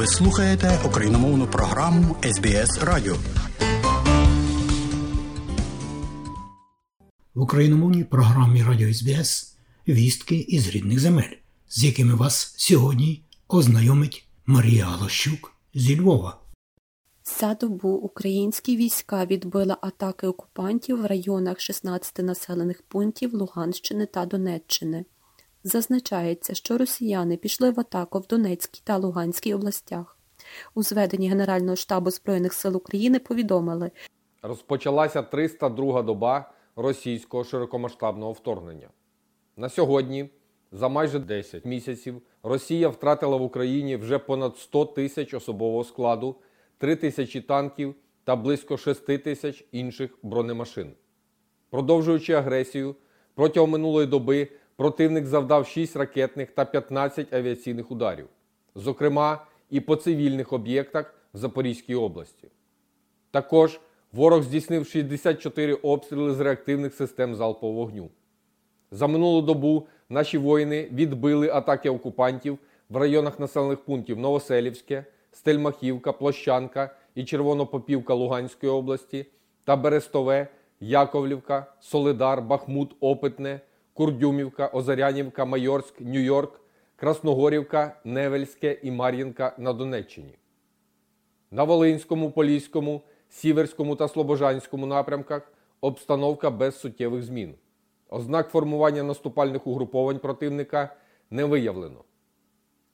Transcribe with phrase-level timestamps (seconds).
[0.00, 3.16] Ви слухаєте україномовну програму СБС Радіо.
[7.34, 9.56] В україномовній програмі Радіо СБС
[9.88, 11.36] вістки із рідних земель,
[11.68, 16.38] з якими вас сьогодні ознайомить Марія Галощук зі Львова.
[17.40, 25.04] За добу українські війська відбили атаки окупантів в районах 16 населених пунктів Луганщини та Донеччини.
[25.64, 30.18] Зазначається, що росіяни пішли в атаку в Донецькій та Луганській областях.
[30.74, 33.90] У зведенні Генерального штабу Збройних сил України повідомили,
[34.42, 38.88] Розпочалася 302 доба російського широкомасштабного вторгнення.
[39.56, 40.30] На сьогодні,
[40.72, 46.36] за майже 10 місяців, Росія втратила в Україні вже понад 100 тисяч особового складу,
[46.78, 50.92] 3 тисячі танків та близько 6 тисяч інших бронемашин.
[51.70, 52.94] Продовжуючи агресію,
[53.34, 54.48] протягом минулої доби
[54.80, 58.26] противник завдав 6 ракетних та 15 авіаційних ударів,
[58.74, 62.48] зокрема і по цивільних об'єктах в Запорізькій області.
[63.30, 63.80] Також
[64.12, 68.10] ворог здійснив 64 обстріли з реактивних систем залпового вогню.
[68.90, 72.58] За минулу добу наші воїни відбили атаки окупантів
[72.90, 79.26] в районах населених пунктів Новоселівське, Стельмахівка, Площанка і Червонопопівка Луганської області
[79.64, 80.48] та Берестове,
[80.80, 83.60] Яковлівка, Солидар, Бахмут, Опитне,
[83.94, 86.60] Курдюмівка, Озарянівка, Майорськ, Нью-Йорк,
[86.96, 90.34] Красногорівка, Невельське і Мар'їнка на Донеччині.
[91.50, 97.54] На Волинському, Поліському, Сіверському та Слобожанському напрямках обстановка без суттєвих змін.
[98.08, 100.96] Ознак формування наступальних угруповань противника
[101.30, 102.04] не виявлено.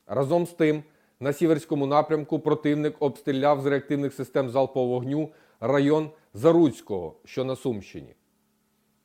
[0.07, 0.83] Разом з тим,
[1.21, 5.29] на Сіверському напрямку противник обстріляв з реактивних систем залпового вогню
[5.61, 8.15] район Заруцького, що на Сумщині.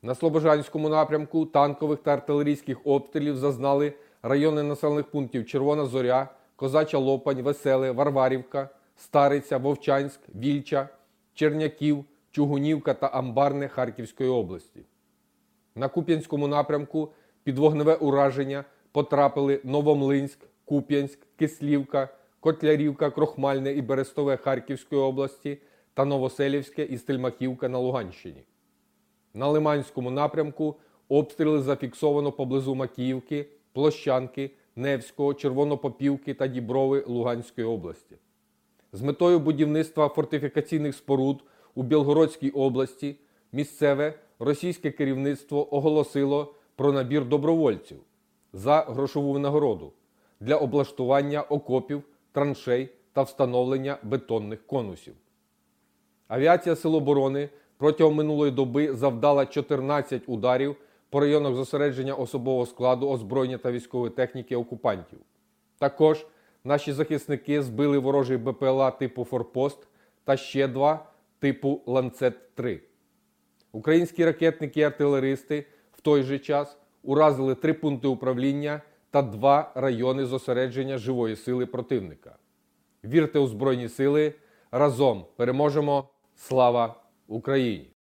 [0.04, 7.42] На Слобожанському напрямку танкових та артилерійських обстрілів зазнали райони населених пунктів Червона Зоря, Козача Лопань,
[7.42, 10.90] Веселе, Варварівка, Стариця, Вовчанськ, Вільча,
[11.34, 14.80] Черняків, Чугунівка та Амбарне Харківської області.
[15.76, 17.12] На Куп'янському напрямку
[17.44, 22.10] під вогневе ураження потрапили Новомлинськ, Куп'янськ, Кислівка,
[22.40, 25.58] Котлярівка, Крохмальне і Берестове Харківської області
[25.94, 28.44] та Новоселівське і Стельмахівка на Луганщині.
[29.34, 30.76] На Лиманському напрямку
[31.10, 38.16] обстріли зафіксовано поблизу Макіївки, Площанки, Невського, Червонопопівки та Діброви Луганської області.
[38.94, 41.44] З метою будівництва фортифікаційних споруд
[41.76, 43.16] у Білгородській області
[43.52, 47.98] місцеве російське керівництво оголосило про набір добровольців
[48.54, 49.94] за грошову винагороду
[50.40, 55.14] для облаштування окопів, траншей та встановлення бетонних конусів.
[56.28, 57.50] Авіація Сил оборони
[57.82, 60.76] протягом минулої доби завдала 14 ударів
[61.10, 65.20] по районах зосередження особового складу озброєння та військової техніки окупантів.
[65.80, 66.26] Також
[66.64, 69.88] наші захисники збили ворожий БПЛА типу Форпост
[70.24, 71.06] та ще два
[71.40, 72.80] типу Ланцет-3.
[73.72, 78.82] Українські ракетники і артилеристи в той же час уразили три пункти управління
[79.12, 82.36] та два райони зосередження живої сили противника.
[83.04, 84.34] Вірте у Збройні Сили!
[84.72, 86.10] Разом переможемо!
[86.36, 87.01] Слава
[87.32, 87.94] Україні!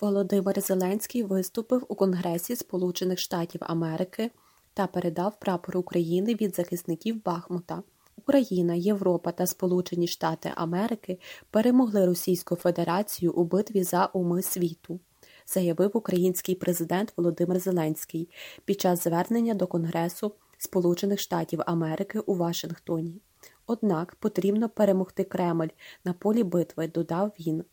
[0.00, 4.30] Володимир Зеленський виступив у Конгресі Сполучених Штатів Америки
[4.74, 7.82] та передав прапор України від захисників Бахмута.
[8.16, 11.18] Україна, Європа та Сполучені Штати Америки
[11.50, 15.00] перемогли Російську Федерацію у битві за уми світу,
[15.46, 18.28] заявив український президент Володимир Зеленський
[18.64, 23.20] під час звернення до Конгресу Сполучених Штатів Америки у Вашингтоні.
[23.66, 25.68] Однак потрібно перемогти Кремль
[26.04, 27.64] на полі битви, додав він.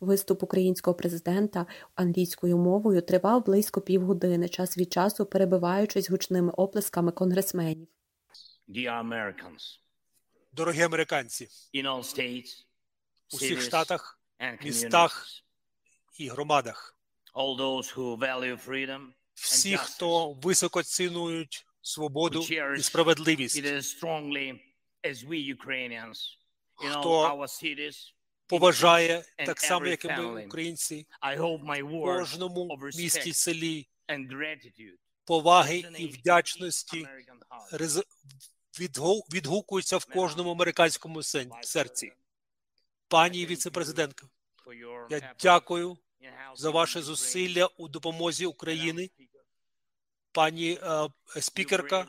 [0.00, 7.88] Виступ українського президента англійською мовою тривав близько півгодини, час від часу перебиваючись гучними оплесками конгресменів.
[8.68, 9.80] Dear Americans,
[10.52, 12.64] Дорогі американці, in all states,
[13.32, 14.20] у всіх штатах
[14.64, 15.26] містах
[16.18, 16.98] і громадах,
[17.34, 22.46] all those who value freedom всі, хто високо цінують свободу
[22.78, 24.60] і справедливість, it as strongly
[25.04, 26.38] as we Ukrainians
[26.84, 28.13] in all Хто our cities.
[28.46, 31.06] Поважає так само, як і ми, українці,
[31.90, 33.88] кожному місті селі
[35.24, 37.06] поваги і вдячності
[39.32, 41.22] відгукуються в кожному американському
[41.62, 42.12] серці.
[43.08, 44.26] Пані віце-президентка,
[45.10, 45.98] я дякую
[46.56, 49.10] за ваше зусилля у допомозі України.
[50.32, 51.08] Пані е,
[51.40, 52.06] спікерка,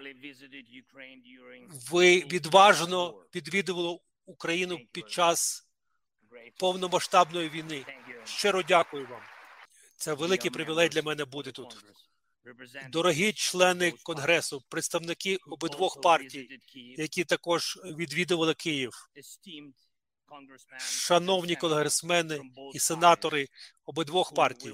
[1.91, 5.64] ви відважно відвідували Україну під час.
[6.57, 7.85] Повномасштабної війни.
[8.25, 9.21] Щиро дякую вам.
[9.95, 11.77] Це великий привілей для мене бути тут.
[12.89, 16.59] Дорогі члени Конгресу, представники обидвох партій,
[16.97, 18.93] які також відвідували Київ,
[20.79, 22.41] шановні конгресмени
[22.73, 23.47] і сенатори
[23.85, 24.73] обидвох партій,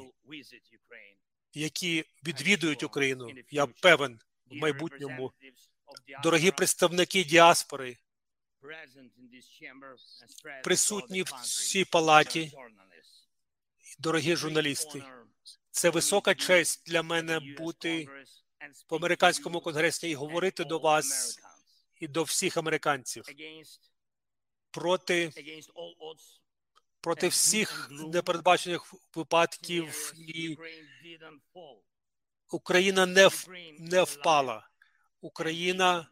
[1.54, 5.32] які відвідують Україну, я певен в майбутньому.
[6.24, 7.98] Дорогі представники діаспори,
[10.64, 12.52] присутні в цій палаті,
[14.00, 15.04] дорогі журналісти.
[15.72, 18.08] Це висока честь для мене бути
[18.90, 21.40] в американському конгресі і говорити до вас
[22.00, 23.24] і до всіх американців.
[24.72, 25.32] проти,
[27.02, 30.58] проти всіх непередбачених випадків, і
[32.52, 33.48] Україна не, в-
[33.80, 34.68] не впала.
[35.22, 36.08] Україна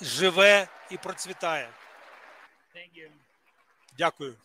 [0.00, 1.72] живе і процвітає.
[3.98, 4.36] Дякую.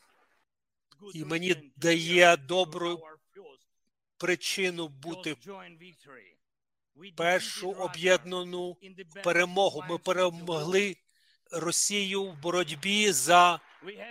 [1.14, 3.02] І мені дає добру
[4.18, 5.36] Причину бути
[7.16, 8.78] першу об'єднану
[9.24, 9.84] перемогу.
[9.90, 10.96] Ми перемогли
[11.52, 13.60] Росію в боротьбі за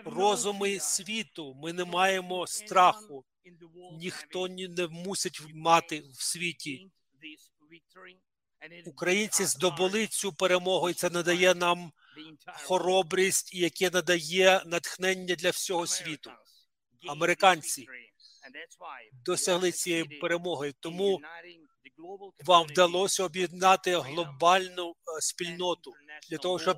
[0.05, 1.55] розуми світу.
[1.55, 3.25] Ми не маємо страху.
[3.93, 6.91] Ніхто не мусить мати в світі.
[8.87, 11.93] Українці здобули цю перемогу, і це надає нам
[12.65, 16.31] хоробрість, і яке надає натхнення для всього світу.
[17.09, 17.87] Американці
[19.25, 21.21] досягли цієї перемоги, тому
[22.45, 25.93] вам вдалося об'єднати глобальну е, спільноту
[26.31, 26.77] для того, щоб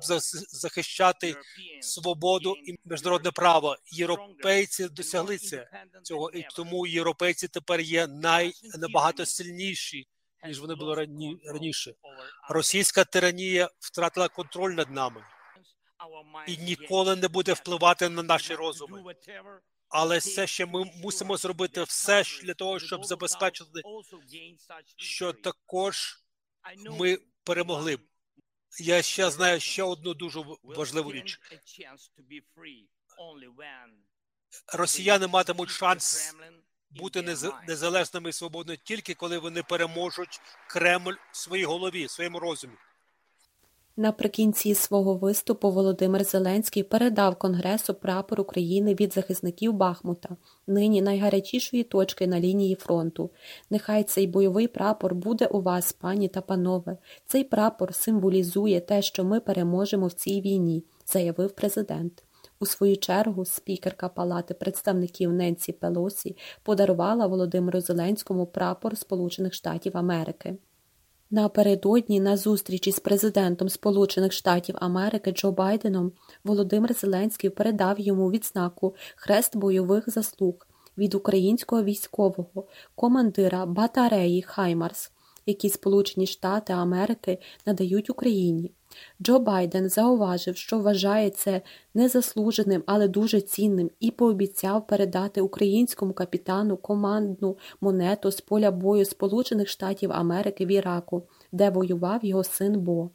[0.51, 1.35] захищати
[1.81, 3.77] свободу і міжнародне право.
[3.85, 5.69] Європейці досягли це
[6.03, 10.07] цього, і тому європейці тепер є най набагато сильніші,
[10.47, 11.93] ніж вони були рані, раніше.
[12.49, 15.25] Російська тиранія втратила контроль над нами
[16.47, 19.15] і ніколи не буде впливати на наші розуми.
[19.89, 23.81] Але все ще ми мусимо зробити все для того, щоб забезпечити,
[24.97, 26.19] що також
[26.75, 27.99] ми перемогли.
[28.79, 31.39] Я ще знаю ще одну дуже важливу річ.
[34.73, 36.35] Росіяни матимуть шанс
[36.99, 42.73] бути незалежними і свободними тільки коли вони переможуть Кремль в своїй голові, в своєму розумі.
[43.99, 50.29] Наприкінці свого виступу Володимир Зеленський передав Конгресу прапор України від захисників Бахмута,
[50.67, 53.29] нині найгарячішої точки на лінії фронту.
[53.69, 56.97] Нехай цей бойовий прапор буде у вас, пані та панове.
[57.25, 62.23] Цей прапор символізує те, що ми переможемо в цій війні, заявив президент.
[62.59, 70.57] У свою чергу спікерка Палати представників Ненсі Пелосі подарувала Володимиру Зеленському прапор Сполучених Штатів Америки.
[71.31, 76.11] Напередодні на зустрічі з президентом Сполучених Штатів Америки Джо Байденом
[76.43, 80.67] Володимир Зеленський передав йому відзнаку Хрест бойових заслуг
[80.97, 85.11] від українського військового командира батареї Хаймарс,
[85.47, 88.71] які Сполучені Штати Америки надають Україні.
[89.21, 91.61] Джо Байден зауважив, що вважає це
[91.93, 99.67] незаслуженим, але дуже цінним, і пообіцяв передати українському капітану командну монету з поля бою Сполучених
[99.69, 103.09] Штатів Америки в Іраку, де воював його син Бо.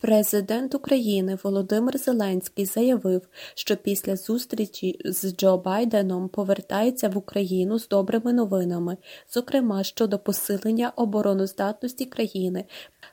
[0.00, 7.88] Президент України Володимир Зеленський заявив, що після зустрічі з Джо Байденом повертається в Україну з
[7.88, 8.96] добрими новинами,
[9.34, 12.64] зокрема щодо посилення обороноздатності країни.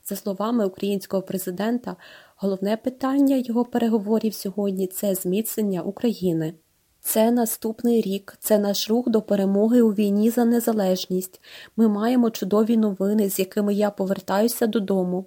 [0.04, 1.96] За словами українського президента,
[2.36, 6.54] головне питання його переговорів сьогодні це зміцнення України.
[7.08, 11.42] Це наступний рік, це наш рух до перемоги у війні за незалежність.
[11.77, 15.25] Ми маємо чудові новини, з якими я повертаюся додому.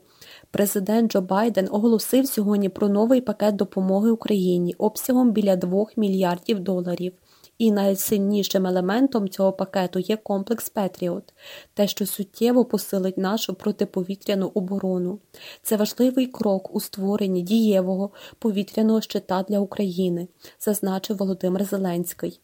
[0.51, 7.13] Президент Джо Байден оголосив сьогодні про новий пакет допомоги Україні обсягом біля 2 мільярдів доларів.
[7.59, 11.35] І найсильнішим елементом цього пакету є комплекс Петріот,
[11.75, 15.19] те, що суттєво посилить нашу протиповітряну оборону.
[15.63, 20.29] Це важливий крок у створенні дієвого повітряного щита для України,
[20.61, 22.41] зазначив Володимир Зеленський.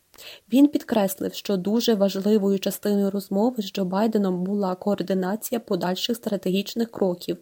[0.52, 7.37] Він підкреслив, що дуже важливою частиною розмови з Джо Байденом була координація подальших стратегічних кроків.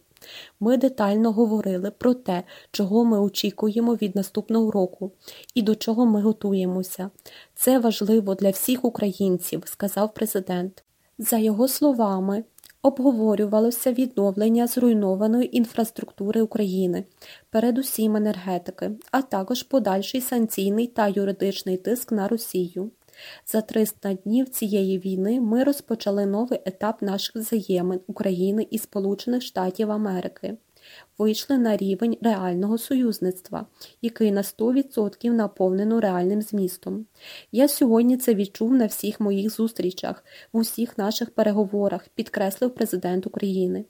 [0.60, 5.12] Ми детально говорили про те, чого ми очікуємо від наступного року
[5.54, 7.10] і до чого ми готуємося.
[7.54, 10.84] Це важливо для всіх українців, сказав президент.
[11.18, 12.44] За його словами,
[12.82, 17.04] обговорювалося відновлення зруйнованої інфраструктури України,
[17.50, 22.90] передусім енергетики, а також подальший санкційний та юридичний тиск на Росію.
[23.46, 29.90] За 300 днів цієї війни ми розпочали новий етап наших взаємин України і Сполучених Штатів
[29.90, 30.56] Америки.
[31.18, 33.66] Вийшли на рівень реального союзництва,
[34.02, 37.06] який на 100% наповнено реальним змістом.
[37.52, 43.84] Я сьогодні це відчув на всіх моїх зустрічах, в усіх наших переговорах, підкреслив президент України.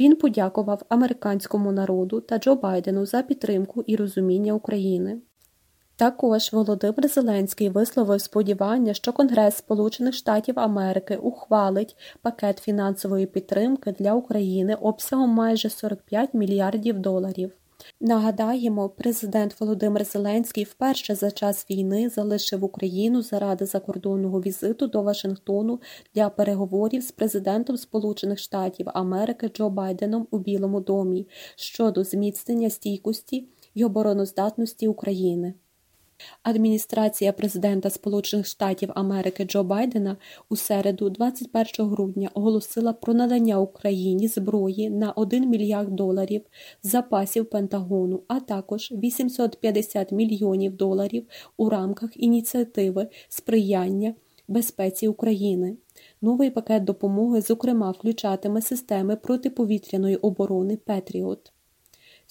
[0.00, 5.18] Він подякував американському народу та Джо Байдену за підтримку і розуміння України.
[5.96, 14.14] Також Володимир Зеленський висловив сподівання, що Конгрес Сполучених Штатів Америки ухвалить пакет фінансової підтримки для
[14.14, 17.52] України обсягом майже 45 мільярдів доларів.
[18.00, 25.80] Нагадаємо, президент Володимир Зеленський вперше за час війни залишив Україну заради закордонного візиту до Вашингтону
[26.14, 33.48] для переговорів з президентом Сполучених Штатів Америки Джо Байденом у Білому домі щодо зміцнення стійкості
[33.74, 35.54] й обороноздатності України.
[36.42, 40.16] Адміністрація президента Сполучених Штатів Америки Джо Байдена
[40.48, 46.42] у середу, 21 грудня, оголосила про надання Україні зброї на 1 мільярд доларів
[46.82, 51.26] запасів Пентагону, а також 850 мільйонів доларів
[51.56, 54.14] у рамках ініціативи сприяння
[54.48, 55.76] безпеці України.
[56.22, 61.52] Новий пакет допомоги, зокрема, включатиме системи протиповітряної оборони Петріот.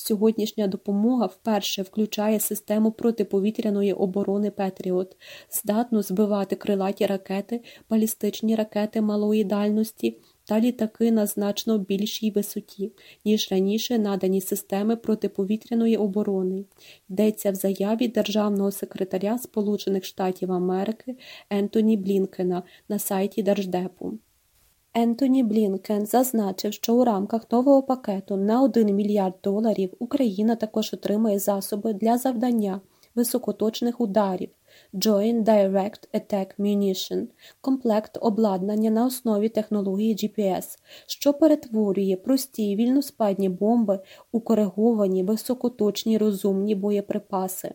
[0.03, 5.17] Сьогоднішня допомога вперше включає систему протиповітряної оборони Петріот,
[5.51, 12.91] здатну збивати крилаті ракети, балістичні ракети малої дальності та літаки на значно більшій висоті,
[13.25, 16.65] ніж раніше надані системи протиповітряної оборони.
[17.10, 21.17] Йдеться в заяві державного секретаря Сполучених Штатів Америки
[21.50, 24.20] Ентоні Блінкена на сайті Держдепу.
[24.93, 31.39] Ентоні Блінкен зазначив, що у рамках нового пакету на 1 мільярд доларів Україна також отримає
[31.39, 32.81] засоби для завдання
[33.15, 34.50] високоточних ударів
[34.93, 37.27] Joint Direct Attack Munition–
[37.62, 44.00] комплект обладнання на основі технології GPS, що перетворює прості вільноспадні бомби
[44.31, 47.74] у кориговані високоточні розумні боєприпаси,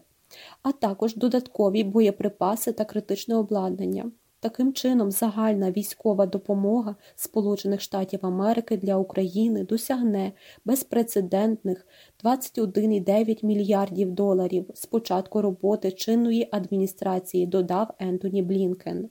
[0.63, 4.11] а також додаткові боєприпаси та критичне обладнання.
[4.47, 10.33] Таким чином, загальна військова допомога Сполучених Штатів Америки для України досягне
[10.65, 11.87] безпрецедентних
[12.25, 19.09] 21,9 мільярдів доларів з початку роботи чинної адміністрації, додав Ентоні Блінкен.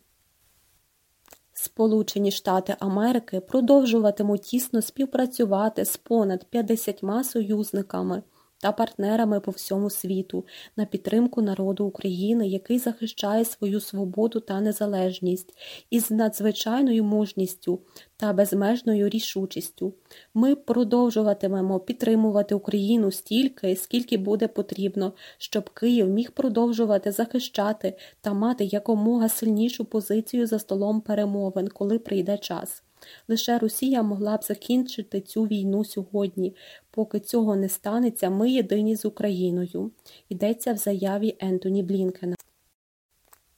[1.54, 8.24] Сполучені Штати Америки продовжуватимуть тісно співпрацювати з понад 50 союзниками
[8.65, 10.45] та партнерами по всьому світу
[10.77, 15.57] на підтримку народу України, який захищає свою свободу та незалежність
[15.89, 17.79] із надзвичайною мужністю
[18.17, 19.93] та безмежною рішучістю.
[20.34, 28.63] Ми продовжуватимемо підтримувати Україну стільки, скільки буде потрібно, щоб Київ міг продовжувати захищати та мати
[28.63, 32.85] якомога сильнішу позицію за столом перемовин, коли прийде час.
[33.27, 36.55] Лише Росія могла б закінчити цю війну сьогодні.
[36.91, 39.91] Поки цього не станеться, ми єдині з Україною.
[40.29, 42.35] Йдеться в заяві Ентоні Блінкена.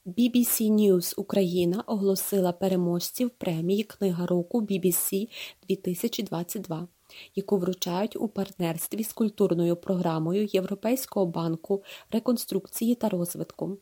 [0.08, 5.30] BBC News Україна оголосила переможців премії Книга року BBC
[5.68, 6.88] 2022,
[7.36, 13.78] яку вручають у партнерстві з культурною програмою Європейського банку реконструкції та розвитку.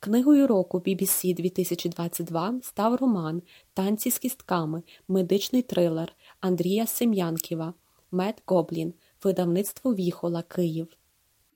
[0.00, 3.42] Книгою року BBC 2022 став роман
[3.74, 7.74] Танці з кістками, медичний трилер Андрія Сем'янківа
[8.10, 8.94] Мед Гоблін,
[9.24, 10.88] видавництво Віхола Київ.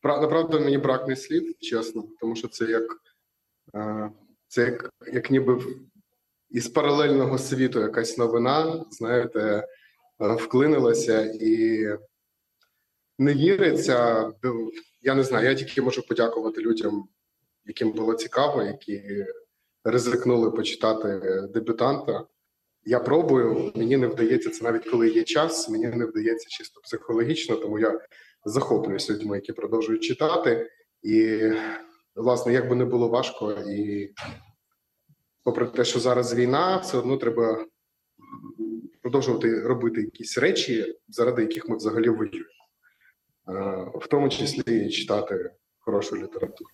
[0.01, 2.83] Правда, правда, мені бракне слів, чесно, тому що це як
[3.75, 4.11] е,
[4.49, 5.63] це як, як ніби
[6.51, 9.69] із паралельного світу якась новина, знаєте,
[10.19, 11.87] вклинилася і
[13.19, 14.31] не віриться.
[15.03, 17.09] Я не знаю, я тільки можу подякувати людям,
[17.65, 19.27] яким було цікаво, які
[19.85, 21.21] ризикнули почитати
[21.55, 22.27] дебютанта.
[22.87, 25.69] Я пробую, мені не вдається це навіть коли є час.
[25.69, 28.01] Мені не вдається чисто психологічно, тому я
[28.45, 30.71] захоплююсь людьми, які продовжують читати.
[31.03, 31.41] І,
[32.15, 34.15] власне, як би не було важко, і
[35.43, 37.67] попри те, що зараз війна, все одно треба
[39.03, 42.49] продовжувати робити якісь речі, заради яких ми взагалі воюємо,
[43.95, 46.71] в тому числі і читати хорошу літературу.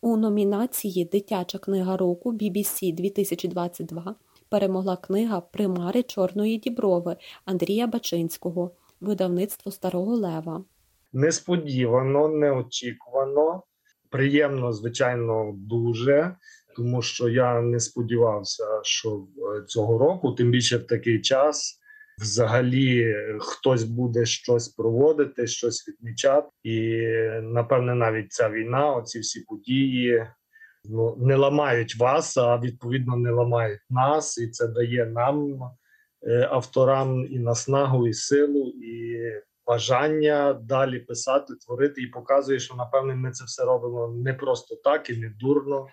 [0.00, 4.14] У номінації Дитяча книга року BBC 2022
[4.48, 8.70] перемогла книга Примари Чорної Діброви Андрія Бачинського,
[9.00, 10.64] видавництво Старого Лева.
[11.12, 13.62] Несподівано, неочікувано,
[14.10, 16.36] приємно, звичайно, дуже,
[16.76, 19.26] тому що я не сподівався, що
[19.66, 21.80] цього року, тим більше в такий час.
[22.20, 27.00] Взагалі хтось буде щось проводити, щось відмічати, і
[27.42, 30.26] напевне, навіть ця війна, оці всі події
[30.88, 35.60] ну не ламають вас, а відповідно не ламають нас, і це дає нам
[36.22, 39.20] е, авторам і наснагу, і силу, і
[39.66, 45.10] бажання далі писати, творити, і показує, що напевне ми це все робимо не просто так
[45.10, 45.86] і не дурно.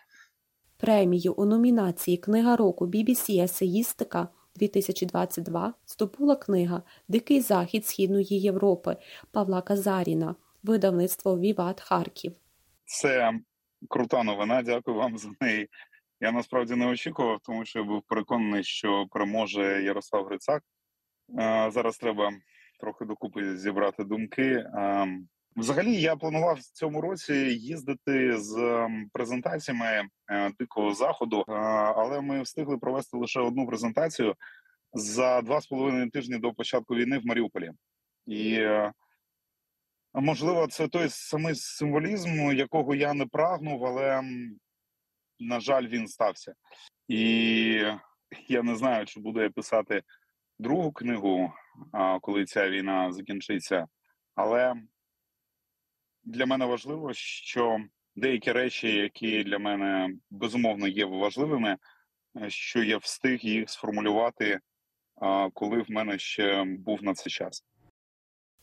[0.83, 8.97] Премію у номінації Книга року BBC Есеїстика 2022 здобула книга Дикий захід Східної Європи
[9.31, 12.33] Павла Казаріна, видавництво Віват Харків.
[12.85, 13.31] Це
[13.89, 14.61] крута новина.
[14.61, 15.69] Дякую вам за неї.
[16.19, 20.63] Я насправді не очікував, тому що я був переконаний, що переможе Ярослав Грицак.
[21.73, 22.31] Зараз треба
[22.79, 24.65] трохи докупи зібрати думки.
[25.55, 32.77] Взагалі, я планував в цьому році їздити з презентаціями е, дикого заходу, але ми встигли
[32.77, 34.35] провести лише одну презентацію
[34.93, 37.71] за два з половиною тижні до початку війни в Маріуполі,
[38.27, 38.91] і е,
[40.13, 44.21] можливо, це той самий символізм, якого я не прагнув, але
[45.39, 46.53] на жаль, він стався.
[47.07, 47.21] І
[48.47, 50.03] я не знаю, чи буду я писати
[50.59, 51.53] другу книгу,
[52.21, 53.87] коли ця війна закінчиться,
[54.35, 54.75] але
[56.23, 57.77] для мене важливо, що
[58.15, 61.77] деякі речі, які для мене безумовно є важливими,
[62.41, 64.59] е, що я встиг їх сформулювати,
[65.53, 67.63] коли в мене ще був на це час.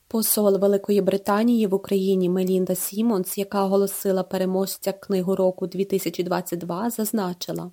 [0.09, 7.71] Посол Великої Британії в Україні Мелінда Сімонс, яка оголосила переможця книгу року 2022, зазначила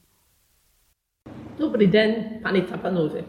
[1.58, 3.24] Добрий день, пані та панове.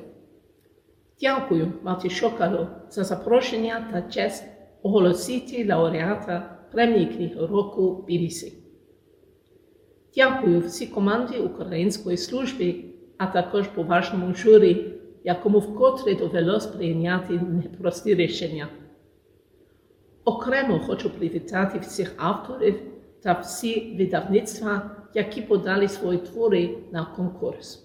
[1.20, 4.44] Дякую, Марті Шокару, за запрошення та честь
[4.82, 8.52] оголосити лауреата премії книги року BBC.
[10.16, 12.84] Дякую всій команді Української служби,
[13.18, 14.94] а також поважному журі,
[15.24, 18.68] якому вкотре довелось прийняти непрості рішення.
[20.24, 22.82] Окремо хочу привітати всіх авторів
[23.22, 27.84] та всі видавництва, які подали свої твори на конкурс.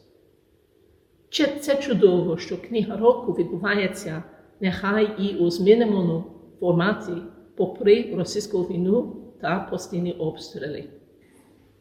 [1.61, 4.23] Це чудово, що книга року відбувається
[4.59, 6.32] нехай і у зміненому
[6.63, 7.11] форматі
[7.55, 10.83] попри російську війну та постійні обстріли.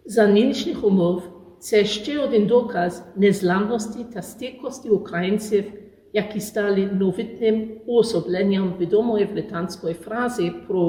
[0.05, 1.23] За нинішніх умов
[1.59, 5.65] це ще один доказ незламності та стійкості українців,
[6.13, 10.83] які стали новітним уособленням відомої британської фрази про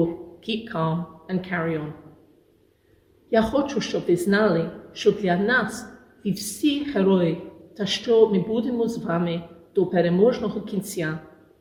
[0.48, 1.92] «keep calm and carry on».
[3.30, 5.86] Я хочу, щоб ви знали, що для нас
[6.24, 7.42] ви всі герої
[7.76, 9.42] та що ми будемо з вами
[9.74, 11.18] до переможного кінця,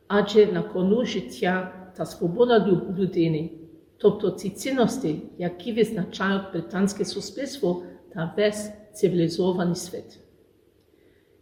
[0.08, 3.50] адже на кону життя та свобода людини,
[3.98, 10.20] тобто ці цінності, які визначають британське суспільство та весь цивілізований світ.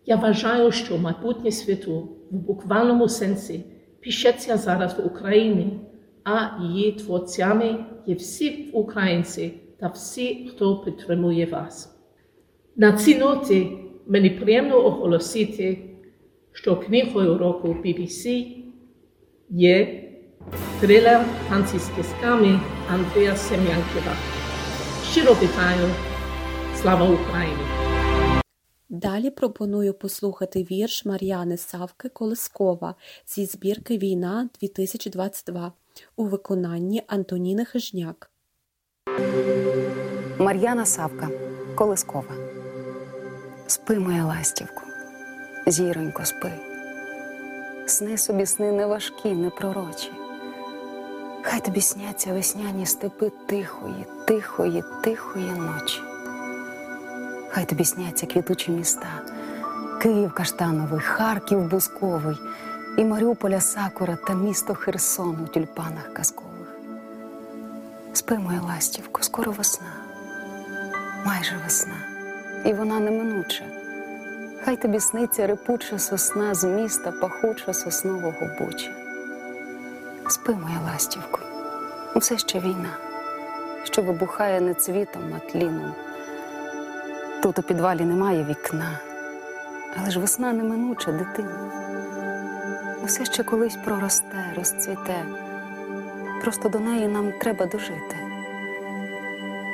[0.06, 3.64] Я вважаю, що майбутнє світу в буквальному сенсі
[4.04, 5.80] пишеться зараз в Україні,
[6.24, 11.98] а її творцями є всі українці та всі, хто підтримує вас.
[12.76, 15.78] На цій ноті мені приємно оголосити,
[16.52, 18.48] що книгою року BBC
[19.50, 20.01] є
[20.82, 24.16] трилер танці з кисками Андрія Сем'янківа.
[25.12, 25.90] Щиро вітаю!
[26.82, 27.62] Слава Україні!
[28.90, 32.96] Далі пропоную послухати вірш Мар'яни Савки Колискова
[33.28, 35.72] зі збірки Війна 2022
[36.16, 38.32] у виконанні Антоніни Хижняк.
[40.38, 41.30] Мар'яна Савка
[41.76, 42.36] Колискова.
[43.68, 44.82] Спи, моя ластівку,
[45.68, 46.52] зіронько, спи.
[47.86, 50.12] Сни собі сни не важкі, не пророчі.
[51.44, 56.02] Хай тобі сняться весняні степи тихої, тихої, тихої ночі.
[57.50, 59.08] Хай тобі сняться квітучі міста,
[60.02, 62.38] Київ Каштановий, Харків Бузковий,
[62.98, 66.76] і Маріуполя Сакура та місто Херсон у тюльпанах казкових.
[68.14, 69.94] Спи, моя ластівко, скоро весна,
[71.26, 71.98] майже весна,
[72.66, 73.64] і вона неминуча.
[74.66, 79.01] Хай тобі сниться репуча сосна з міста пахуча соснового буча.
[80.32, 81.40] Спи, моя ластівко,
[82.16, 82.98] все ще війна,
[83.84, 85.94] що вибухає не цвітом, а тліном.
[87.44, 89.00] Тут у підвалі немає вікна,
[89.98, 91.72] але ж весна неминуча дитина.
[93.06, 95.26] Все ще колись проросте, розцвіте,
[96.42, 98.16] просто до неї нам треба дожити.